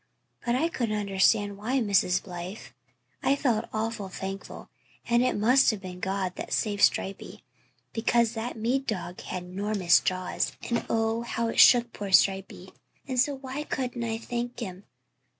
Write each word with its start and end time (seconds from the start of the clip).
But 0.43 0.55
I 0.55 0.67
couldn't 0.67 0.97
understand 0.97 1.57
why, 1.57 1.77
Mrs. 1.77 2.23
Blythe. 2.23 2.57
I 3.21 3.35
felt 3.35 3.65
awful 3.71 4.09
thankful, 4.09 4.67
and 5.07 5.21
it 5.21 5.37
must 5.37 5.69
have 5.69 5.79
been 5.79 5.99
God 5.99 6.35
that 6.37 6.51
saved 6.53 6.81
Stripey, 6.81 7.43
because 7.93 8.33
that 8.33 8.57
Mead 8.57 8.87
dog 8.87 9.21
had 9.21 9.43
'normous 9.43 9.99
jaws, 9.99 10.53
and 10.67 10.83
oh, 10.89 11.21
how 11.21 11.49
it 11.49 11.59
shook 11.59 11.93
poor 11.93 12.11
Stripey. 12.11 12.71
And 13.07 13.19
so 13.19 13.35
why 13.35 13.61
couldn't 13.63 14.03
I 14.03 14.17
thank 14.17 14.59
Him? 14.59 14.85